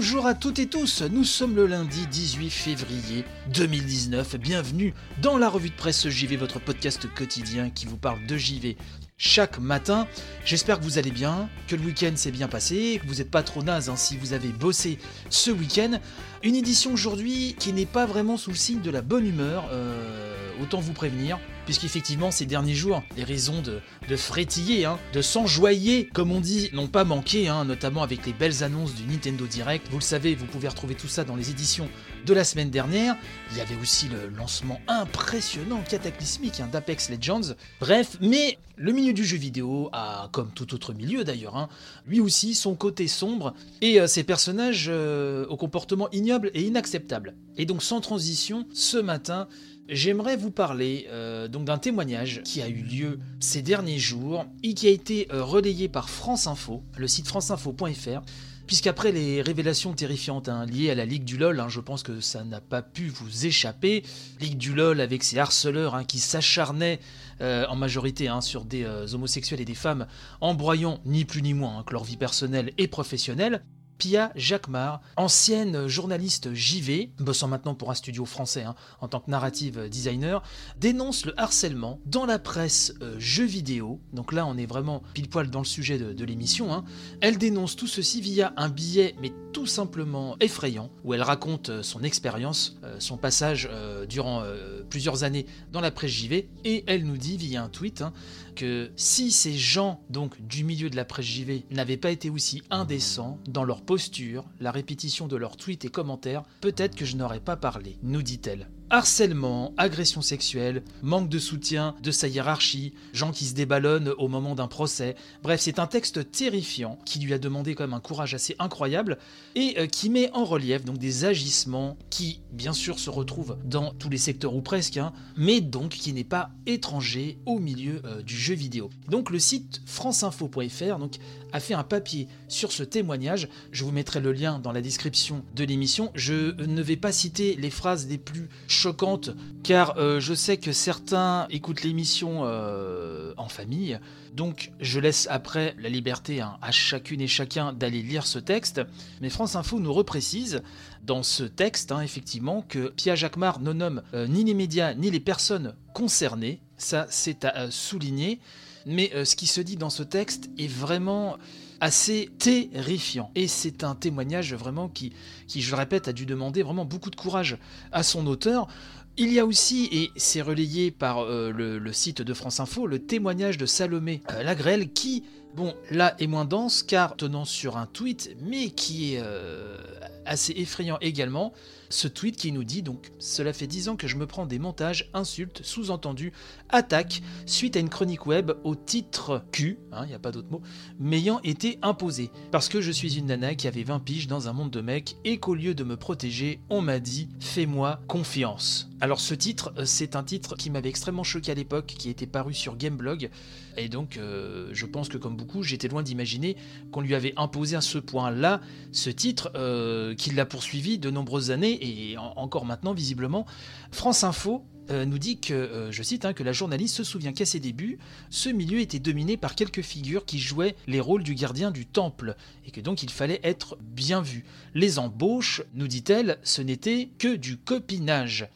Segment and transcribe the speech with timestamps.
[0.00, 4.36] Bonjour à toutes et tous, nous sommes le lundi 18 février 2019.
[4.36, 8.76] Bienvenue dans la revue de presse JV, votre podcast quotidien qui vous parle de JV
[9.16, 10.06] chaque matin.
[10.44, 13.42] J'espère que vous allez bien, que le week-end s'est bien passé, que vous n'êtes pas
[13.42, 15.98] trop naze hein, si vous avez bossé ce week-end.
[16.44, 20.52] Une édition aujourd'hui qui n'est pas vraiment sous le signe de la bonne humeur, euh,
[20.62, 26.32] autant vous prévenir, puisqu'effectivement ces derniers jours, les raisons de, frétiller, hein, de s'enjoyer, comme
[26.32, 29.86] on dit, n'ont pas manqué, hein, notamment avec les belles annonces du Nintendo Direct.
[29.90, 31.86] Vous le savez, vous pouvez retrouver tout ça dans les éditions
[32.24, 33.16] de la semaine dernière.
[33.52, 37.52] Il y avait aussi le lancement impressionnant, cataclysmique hein, d'Apex Legends.
[37.80, 41.68] Bref, mais le milieu du jeu vidéo a, comme tout autre milieu d'ailleurs,
[42.06, 47.34] lui aussi son côté sombre et euh, ses personnages euh, au comportement ignoble et inacceptable.
[47.58, 49.48] Et donc sans transition, ce matin,
[49.88, 54.74] J'aimerais vous parler euh, donc d'un témoignage qui a eu lieu ces derniers jours et
[54.74, 58.20] qui a été euh, relayé par France Info, le site franceinfo.fr.
[58.66, 62.20] Puisqu'après les révélations terrifiantes hein, liées à la Ligue du LOL, hein, je pense que
[62.20, 64.02] ça n'a pas pu vous échapper.
[64.40, 67.00] Ligue du LOL avec ses harceleurs hein, qui s'acharnaient
[67.40, 70.06] euh, en majorité sur des homosexuels et des femmes
[70.42, 73.62] en broyant ni plus ni moins que leur vie personnelle et professionnelle.
[73.98, 79.30] Pia Jacquemart, ancienne journaliste JV, bossant maintenant pour un studio français hein, en tant que
[79.30, 80.42] narrative designer,
[80.78, 84.00] dénonce le harcèlement dans la presse euh, jeux vidéo.
[84.12, 86.72] Donc là, on est vraiment pile poil dans le sujet de, l'émission.
[86.72, 86.84] hein.
[87.20, 91.82] Elle dénonce tout ceci via un billet, mais tout simplement effrayant, où elle raconte euh,
[91.82, 93.68] son expérience, euh, son passage
[94.08, 94.42] durant
[94.88, 98.12] plusieurs années dans la presse JV, et elle nous dit via un tweet hein,
[98.56, 102.62] que si ces gens donc du milieu de la presse JV n'avaient pas été aussi
[102.70, 107.40] indécents dans leur posture, la répétition de leurs tweets et commentaires, peut-être que je n'aurais
[107.40, 108.68] pas parlé, nous dit-elle.
[108.90, 114.54] Harcèlement, agression sexuelle, manque de soutien de sa hiérarchie, gens qui se déballonnent au moment
[114.54, 115.14] d'un procès.
[115.42, 119.18] Bref, c'est un texte terrifiant qui lui a demandé quand même un courage assez incroyable
[119.54, 123.92] et euh, qui met en relief donc des agissements qui, bien sûr, se retrouvent dans
[123.92, 128.22] tous les secteurs ou presque, hein, mais donc qui n'est pas étranger au milieu euh,
[128.22, 128.88] du jeu vidéo.
[129.10, 131.16] Donc le site franceinfo.fr donc
[131.52, 133.48] a fait un papier sur ce témoignage.
[133.70, 136.10] Je vous mettrai le lien dans la description de l'émission.
[136.14, 139.30] Je ne vais pas citer les phrases les plus choquantes
[139.62, 143.98] car euh, je sais que certains écoutent l'émission euh, en famille.
[144.34, 148.80] Donc je laisse après la liberté hein, à chacune et chacun d'aller lire ce texte.
[149.20, 150.62] Mais France Info nous reprécise
[151.02, 155.10] dans ce texte, hein, effectivement, que Pia Jacquemart ne nomme euh, ni les médias ni
[155.10, 156.60] les personnes concernées.
[156.76, 158.38] Ça, c'est à souligner.
[158.86, 161.36] Mais ce qui se dit dans ce texte est vraiment
[161.80, 163.30] assez terrifiant.
[163.34, 165.12] Et c'est un témoignage vraiment qui,
[165.48, 167.58] je le répète, a dû demander vraiment beaucoup de courage
[167.92, 168.68] à son auteur.
[169.16, 172.86] Il y a aussi, et c'est relayé par euh, le, le site de France Info,
[172.86, 175.24] le témoignage de Salomé euh, Lagrelle qui,
[175.56, 179.76] bon, là est moins dense car tenant sur un tweet, mais qui est euh,
[180.24, 181.52] assez effrayant également.
[181.90, 184.58] Ce tweet qui nous dit donc Cela fait 10 ans que je me prends des
[184.58, 186.32] montages, insultes, sous-entendus,
[186.68, 190.60] attaques, suite à une chronique web au titre Q, il n'y a pas d'autre mot,
[190.98, 192.30] m'ayant été imposé.
[192.50, 195.16] Parce que je suis une nana qui avait 20 piges dans un monde de mecs
[195.24, 198.88] et qu'au lieu de me protéger, on m'a dit Fais-moi confiance.
[199.00, 202.26] Alors ce titre, euh, c'est un titre qui m'avait extrêmement choqué à l'époque, qui était
[202.26, 203.30] paru sur Gameblog,
[203.76, 206.56] et donc euh, je pense que comme beaucoup, j'étais loin d'imaginer
[206.90, 208.60] qu'on lui avait imposé à ce point-là
[208.90, 213.46] ce titre, euh, qui l'a poursuivi de nombreuses années, et en- encore maintenant visiblement.
[213.90, 217.32] France Info euh, nous dit que, euh, je cite, hein, que la journaliste se souvient
[217.34, 217.98] qu'à ses débuts,
[218.30, 222.36] ce milieu était dominé par quelques figures qui jouaient les rôles du gardien du temple,
[222.64, 224.44] et que donc il fallait être bien vu.
[224.74, 228.48] Les embauches, nous dit-elle, ce n'était que du copinage.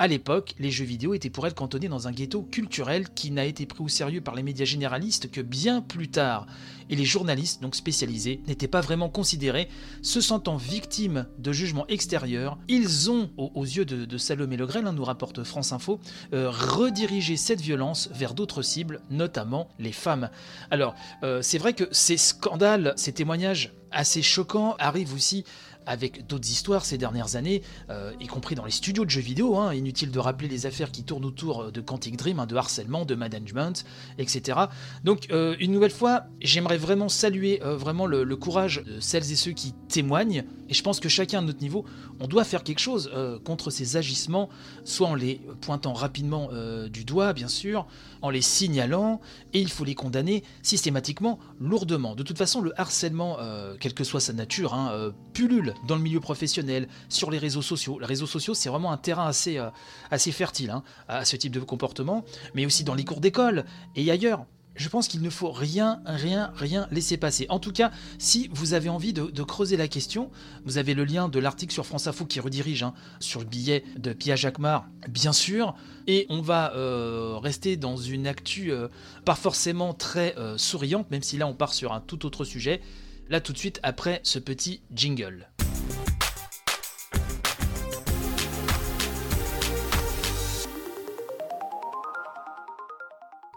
[0.00, 3.44] À l'époque, les jeux vidéo étaient pour elle cantonnés dans un ghetto culturel qui n'a
[3.44, 6.46] été pris au sérieux par les médias généralistes que bien plus tard.
[6.88, 9.68] Et les journalistes, donc spécialisés, n'étaient pas vraiment considérés,
[10.00, 12.56] se sentant victimes de jugements extérieurs.
[12.66, 16.00] Ils ont, aux, yeux de, Salomé Legrel, hein, nous rapporte France Info,
[16.32, 20.30] euh, redirigé cette violence vers d'autres cibles, notamment les femmes.
[20.70, 20.94] Alors,
[21.24, 25.44] euh, c'est vrai que ces scandales, ces témoignages assez choquants arrivent aussi
[25.86, 29.56] avec d'autres histoires ces dernières années, euh, y compris dans les studios de jeux vidéo.
[29.56, 29.74] hein.
[29.74, 33.14] Inutile de rappeler les affaires qui tournent autour de Quantic Dream, hein, de harcèlement, de
[33.14, 33.84] management,
[34.18, 34.58] etc.
[35.04, 39.36] Donc, euh, une nouvelle fois, j'aimerais vraiment saluer euh, vraiment le courage de celles et
[39.36, 40.44] ceux qui témoignent.
[40.70, 41.84] Et je pense que chacun à notre niveau,
[42.20, 44.48] on doit faire quelque chose euh, contre ces agissements,
[44.84, 47.86] soit en les pointant rapidement euh, du doigt, bien sûr,
[48.22, 49.20] en les signalant,
[49.52, 52.14] et il faut les condamner systématiquement, lourdement.
[52.14, 56.02] De toute façon, le harcèlement, euh, quelle que soit sa nature, hein, pullule dans le
[56.02, 57.98] milieu professionnel, sur les réseaux sociaux.
[57.98, 59.60] Les réseaux sociaux, c'est vraiment un terrain assez,
[60.12, 62.24] assez fertile hein, à ce type de comportement,
[62.54, 63.64] mais aussi dans les cours d'école
[63.96, 64.46] et ailleurs.
[64.80, 67.44] Je pense qu'il ne faut rien, rien, rien laisser passer.
[67.50, 70.30] En tout cas, si vous avez envie de, creuser la question,
[70.64, 73.84] vous avez le lien de l'article sur France Info qui redirige hein, sur le billet
[73.98, 75.74] de Pia Jacquemart, bien sûr.
[76.06, 78.88] Et on va euh, rester dans une actu euh,
[79.26, 82.80] pas forcément très euh, souriante, même si là on part sur un tout autre sujet.
[83.28, 85.49] Là tout de suite après ce petit jingle.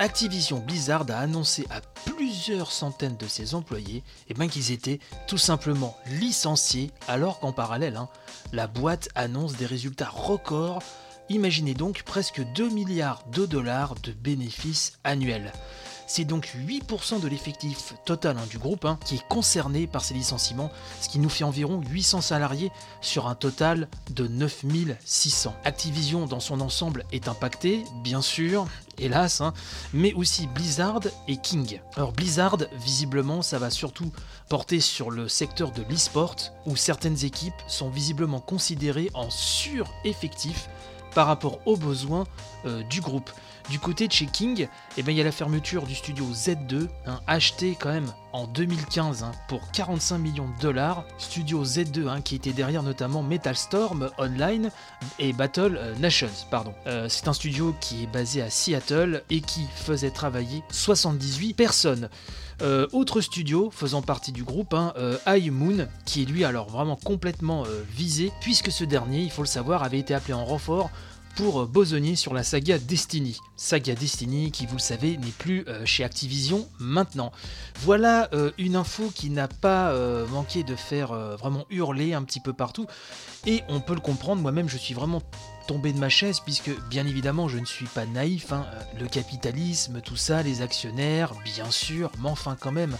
[0.00, 5.38] Activision Blizzard a annoncé à plusieurs centaines de ses employés eh ben, qu'ils étaient tout
[5.38, 8.08] simplement licenciés, alors qu'en parallèle, hein,
[8.52, 10.84] la boîte annonce des résultats records.
[11.30, 15.52] Imaginez donc presque 2 milliards de dollars de bénéfices annuels.
[16.10, 20.14] C'est donc 8% de l'effectif total hein, du groupe hein, qui est concerné par ces
[20.14, 20.70] licenciements,
[21.02, 22.72] ce qui nous fait environ 800 salariés
[23.02, 25.54] sur un total de 9600.
[25.64, 28.66] Activision dans son ensemble est impacté, bien sûr,
[28.96, 29.52] hélas, hein,
[29.92, 31.78] mais aussi Blizzard et King.
[31.94, 34.10] Alors Blizzard, visiblement, ça va surtout
[34.48, 40.70] porter sur le secteur de l'e-sport, où certaines équipes sont visiblement considérées en sur-effectif
[41.14, 42.24] par rapport aux besoins
[42.64, 43.30] euh, du groupe.
[43.70, 44.66] Du côté de chez King,
[44.96, 48.46] eh ben, il y a la fermeture du studio Z2, hein, acheté quand même en
[48.46, 51.04] 2015 hein, pour 45 millions de dollars.
[51.18, 54.70] Studio Z2 hein, qui était derrière notamment Metal Storm Online
[55.18, 56.30] et Battle euh, Nations.
[56.50, 56.72] Pardon.
[56.86, 62.08] Euh, C'est un studio qui est basé à Seattle et qui faisait travailler 78 personnes.
[62.60, 66.96] Euh, autre studio faisant partie du groupe, euh, High Moon, qui est lui alors vraiment
[66.96, 70.90] complètement euh, visé, puisque ce dernier, il faut le savoir, avait été appelé en renfort
[71.36, 73.38] pour bosonnier sur la saga Destiny.
[73.56, 77.32] Saga Destiny qui, vous le savez, n'est plus euh, chez Activision maintenant.
[77.80, 82.40] Voilà euh, une info qui n'a pas euh, manqué de faire vraiment hurler un petit
[82.40, 82.86] peu partout.
[83.46, 85.22] Et on peut le comprendre, moi-même je suis vraiment
[85.66, 88.52] tombé de ma chaise puisque bien évidemment je ne suis pas naïf.
[88.52, 88.66] hein.
[88.98, 92.96] Le capitalisme, tout ça, les actionnaires, bien sûr, mais enfin quand même.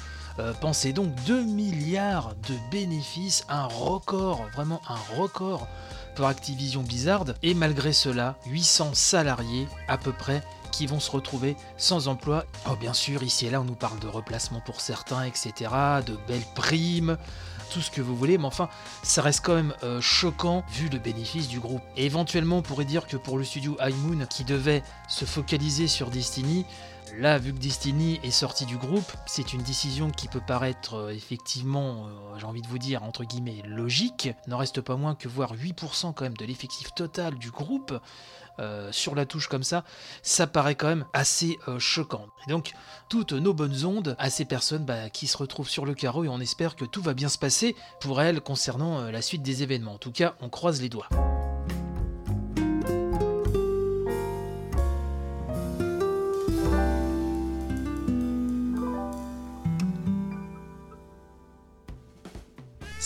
[0.60, 5.66] pensez donc 2 milliards de bénéfices, un record, vraiment un record
[6.26, 12.08] Activision Blizzard, et malgré cela, 800 salariés à peu près qui vont se retrouver sans
[12.08, 12.44] emploi.
[12.68, 15.70] Oh bien sûr, ici et là on nous parle de replacement pour certains, etc.,
[16.06, 17.16] de belles primes,
[17.70, 18.68] tout ce que vous voulez, mais enfin,
[19.02, 21.82] ça reste quand même euh, choquant vu le bénéfice du groupe.
[21.96, 25.88] Et éventuellement, on pourrait dire que pour le studio High Moon, qui devait se focaliser
[25.88, 26.64] sur Destiny,
[27.16, 31.10] Là, vu que Destiny est sorti du groupe, c'est une décision qui peut paraître euh,
[31.10, 34.30] effectivement, euh, j'ai envie de vous dire, entre guillemets, logique.
[34.46, 37.98] N'en reste pas moins que voir 8% quand même de l'effectif total du groupe
[38.60, 39.84] euh, sur la touche comme ça,
[40.22, 42.26] ça paraît quand même assez choquant.
[42.46, 42.72] Et donc,
[43.08, 46.28] toutes nos bonnes ondes à ces personnes bah, qui se retrouvent sur le carreau et
[46.28, 49.94] on espère que tout va bien se passer pour elles concernant la suite des événements.
[49.94, 51.08] En tout cas, on croise les doigts.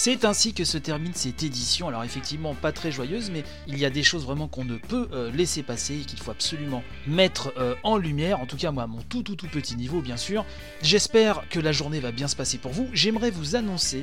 [0.05, 1.87] C'est ainsi que se termine cette édition.
[1.87, 5.09] Alors effectivement pas très joyeuse, mais il y a des choses vraiment qu'on ne peut
[5.13, 8.41] euh, laisser passer et qu'il faut absolument mettre euh, en lumière.
[8.41, 10.45] En tout cas moi à mon tout tout tout petit niveau bien sûr.
[10.83, 12.89] J'espère que la journée va bien se passer pour vous.
[12.93, 14.03] J'aimerais vous annoncer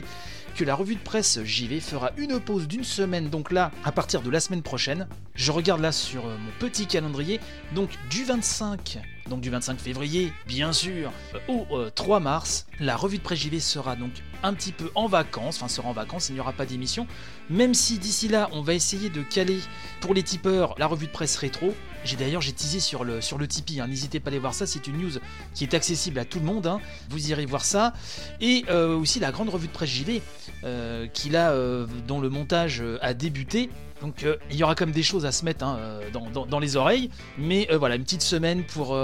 [0.56, 4.22] que la revue de presse JV fera une pause d'une semaine, donc là, à partir
[4.22, 5.06] de la semaine prochaine.
[5.40, 7.40] Je regarde là sur euh, mon petit calendrier,
[7.74, 12.98] donc du 25, donc du 25 février, bien sûr, euh, au euh, 3 mars, la
[12.98, 14.12] revue de presse JV sera donc
[14.44, 17.08] un petit peu en vacances, enfin sera en vacances, il n'y aura pas d'émission,
[17.50, 19.62] même si d'ici là, on va essayer de caler
[20.02, 21.74] pour les tipeurs la revue de presse rétro.
[22.04, 23.88] J'ai d'ailleurs j'ai teasé sur le, sur le Tipeee, hein.
[23.88, 25.20] n'hésitez pas à aller voir ça, c'est une news
[25.54, 26.82] qui est accessible à tout le monde, hein.
[27.10, 27.94] vous irez voir ça.
[28.42, 30.22] Et euh, aussi la grande revue de presse JV,
[30.66, 33.70] euh, qui là, euh, dont le montage euh, a débuté.
[34.02, 36.60] Donc euh, il y aura quand même des choses à se mettre hein, euh, dans,
[36.60, 37.10] les oreilles.
[37.38, 38.98] Mais euh, voilà, une petite semaine pour,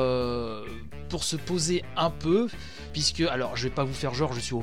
[1.10, 2.48] pour se poser un peu.
[2.94, 4.56] Puisque, alors je vais pas vous faire genre je suis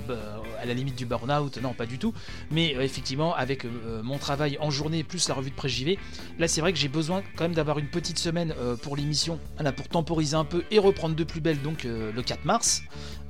[0.59, 2.15] à la limite du burn-out, non pas du tout.
[2.51, 3.67] Mais effectivement, avec
[4.03, 5.99] mon travail en journée plus la revue de presse JV,
[6.39, 9.39] là c'est vrai que j'ai besoin quand même d'avoir une petite semaine pour l'émission,
[9.77, 12.83] pour temporiser un peu et reprendre de plus belle donc le 4 mars.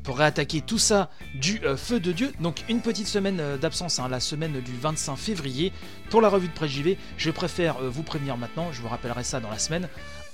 [0.03, 2.33] Pour réattaquer tout ça du euh, feu de Dieu.
[2.41, 5.73] Donc une petite semaine euh, d'absence, hein, la semaine du 25 février
[6.11, 6.99] pour la revue de presse JV.
[7.17, 9.89] Je préfère euh, vous prévenir maintenant, je vous rappellerai ça dans la semaine.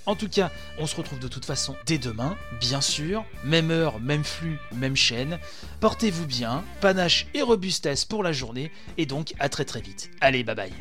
[0.07, 3.27] En tout cas, on se retrouve de toute façon dès demain, bien sûr.
[3.45, 5.39] Même heure, même flux, même chaîne.
[5.81, 10.11] Portez-vous bien, panache et robustesse pour la journée, et donc à très très vite.
[10.23, 10.73] Allez, bye bye.